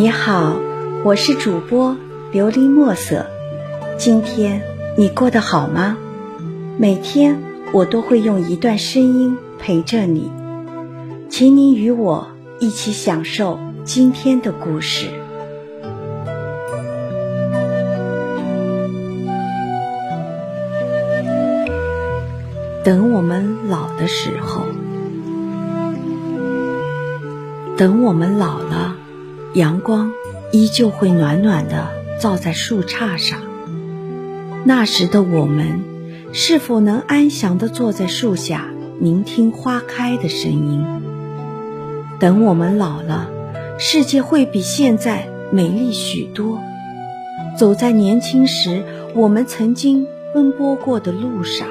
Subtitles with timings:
[0.00, 0.54] 你好，
[1.04, 1.96] 我是主播
[2.32, 3.26] 琉璃墨色。
[3.96, 4.62] 今天
[4.96, 5.98] 你过得好吗？
[6.78, 10.30] 每天我都会用一段声音陪着你，
[11.28, 12.28] 请你与我
[12.60, 15.08] 一起享受今天的故事。
[22.84, 24.64] 等我们老的时候，
[27.76, 28.94] 等我们老了。
[29.58, 30.12] 阳光
[30.52, 31.88] 依旧会暖暖的
[32.20, 33.40] 照在树杈上。
[34.64, 35.80] 那时的我们，
[36.32, 38.68] 是否能安详的坐在树下，
[39.00, 40.86] 聆听花开的声音？
[42.20, 43.28] 等我们老了，
[43.80, 46.60] 世界会比现在美丽许多。
[47.58, 48.84] 走在年轻时
[49.16, 51.66] 我们曾经奔波过的路上，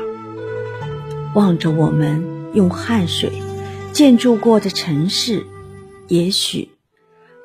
[1.34, 2.22] 望着我们
[2.54, 3.32] 用汗水
[3.94, 5.46] 建筑过的城市，
[6.10, 6.77] 也许。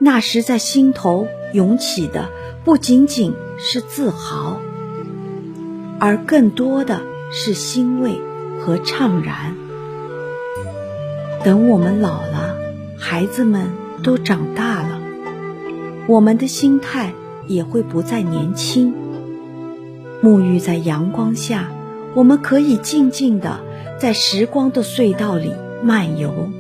[0.05, 2.29] 那时在心头涌起的
[2.65, 4.61] 不仅仅是自豪，
[6.01, 8.21] 而更多的是欣慰
[8.59, 9.55] 和怅然。
[11.45, 12.57] 等我们老了，
[12.99, 13.71] 孩子们
[14.03, 14.99] 都长大了，
[16.09, 17.13] 我们的心态
[17.47, 18.93] 也会不再年轻。
[20.21, 21.71] 沐浴在阳光下，
[22.15, 23.61] 我们可以静静的
[24.01, 26.51] 在时光的隧道里漫游。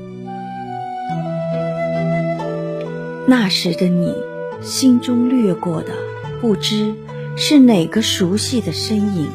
[3.26, 4.14] 那时的你，
[4.60, 5.92] 心中掠过的，
[6.40, 6.94] 不知
[7.36, 9.28] 是哪个熟悉的身影，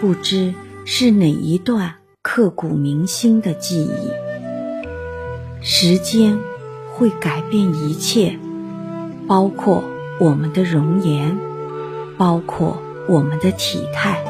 [0.00, 0.54] 不知
[0.86, 4.10] 是哪一段刻骨铭心的记忆。
[5.60, 6.38] 时间
[6.94, 8.38] 会改变一切，
[9.26, 9.84] 包括
[10.18, 11.36] 我们的容颜，
[12.16, 14.24] 包括我们的体态。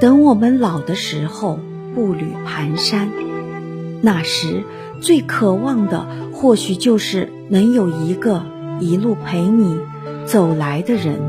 [0.00, 1.60] 等我们老的时候，
[1.94, 3.06] 步履蹒跚，
[4.02, 4.64] 那时
[5.00, 7.32] 最渴望的，或许就是。
[7.48, 8.44] 能有一个
[8.80, 9.78] 一路陪你
[10.24, 11.20] 走来的人，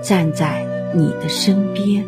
[0.00, 0.64] 站在
[0.94, 2.04] 你的身边，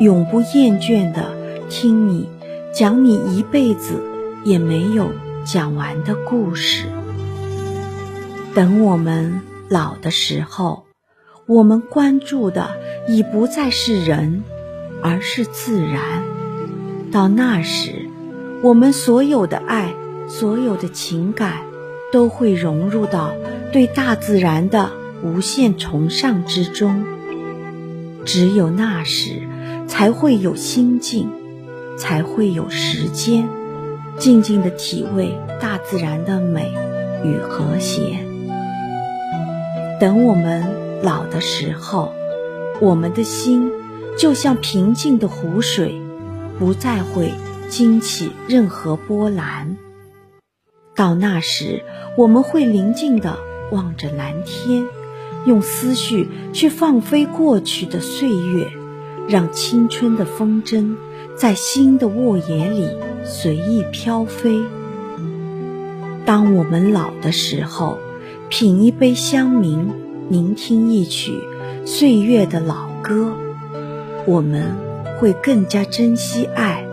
[0.00, 1.32] 永不厌倦的
[1.68, 2.28] 听你
[2.74, 4.02] 讲你一辈子
[4.42, 5.12] 也没有
[5.44, 6.86] 讲完的故事。
[8.56, 10.82] 等我们老的时候，
[11.46, 12.70] 我们关注的
[13.06, 14.42] 已不再是人，
[15.00, 16.24] 而是自然。
[17.12, 18.09] 到那时，
[18.62, 19.94] 我们所有的爱，
[20.28, 21.70] 所有的情感。
[22.12, 23.30] 都会融入到
[23.72, 24.90] 对大自然的
[25.22, 27.04] 无限崇尚之中。
[28.24, 29.42] 只有那时，
[29.86, 31.30] 才会有心境，
[31.96, 33.48] 才会有时间，
[34.18, 36.74] 静静的体味大自然的美
[37.24, 38.18] 与和谐。
[40.00, 40.66] 等我们
[41.00, 42.12] 老的时候，
[42.80, 43.70] 我们的心
[44.18, 46.02] 就像平静的湖水，
[46.58, 47.32] 不再会
[47.70, 49.78] 惊起任何波澜。
[50.96, 51.82] 到那时，
[52.18, 53.38] 我们会宁静地
[53.70, 54.84] 望着蓝天，
[55.46, 58.66] 用思绪去放飞过去的岁月，
[59.28, 60.96] 让青春的风筝
[61.36, 62.88] 在新的沃野里
[63.24, 64.60] 随意飘飞。
[66.26, 67.98] 当我们老的时候，
[68.48, 69.86] 品一杯香茗，
[70.28, 71.40] 聆听一曲
[71.86, 73.32] 岁月的老歌，
[74.26, 74.76] 我们
[75.18, 76.84] 会更加珍惜爱，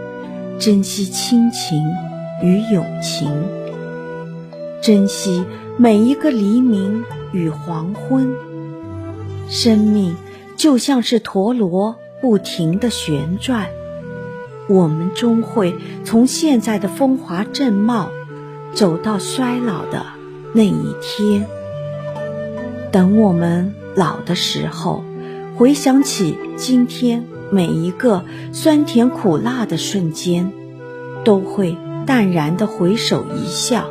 [0.60, 1.84] 珍惜亲情
[2.42, 3.32] 与友情。
[4.82, 5.46] 珍惜
[5.78, 8.34] 每一个黎明与黄昏。
[9.48, 10.16] 生命
[10.56, 13.68] 就像是陀螺，不停的旋转。
[14.68, 18.10] 我们终会从现在的风华正茂，
[18.74, 20.08] 走到衰老的
[20.54, 21.46] 那一天。
[22.92, 25.04] 等我们老的时候，
[25.56, 30.52] 回想起今天每一个酸甜苦辣的瞬间，
[31.24, 33.90] 都会淡然的回首一笑。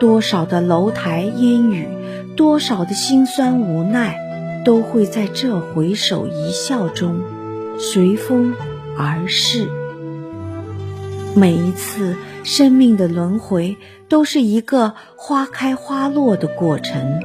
[0.00, 1.88] 多少的楼台烟雨，
[2.36, 4.16] 多少的辛酸无奈，
[4.64, 7.20] 都会在这回首一笑中
[7.78, 8.54] 随风
[8.96, 9.68] 而逝。
[11.34, 13.76] 每一次生命的轮回，
[14.08, 17.20] 都是一个花开花落的过程。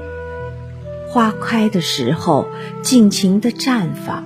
[1.10, 2.48] 花开的时候，
[2.82, 4.24] 尽情的绽放；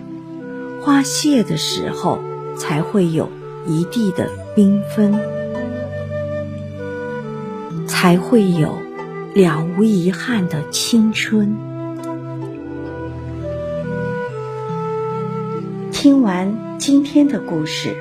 [0.87, 2.19] 花谢的时候，
[2.55, 3.29] 才会有
[3.67, 5.19] 一地的缤纷。
[7.85, 8.77] 才会有
[9.33, 11.57] 了无遗憾的青春。
[15.91, 17.97] 听完今天的故事，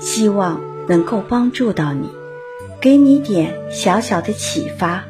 [0.00, 2.08] 希望能够帮助到你，
[2.80, 5.04] 给你点小小的启发。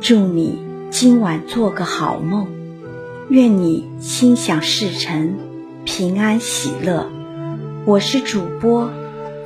[0.00, 0.58] 祝你
[0.90, 2.46] 今晚做个好梦，
[3.28, 5.34] 愿你心想事成，
[5.86, 7.08] 平安喜乐。
[7.84, 8.90] 我是主播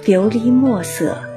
[0.05, 1.30] 琉璃墨色。